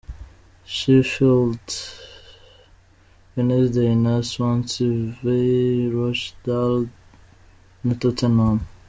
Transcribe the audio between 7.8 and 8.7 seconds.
na Tottenham.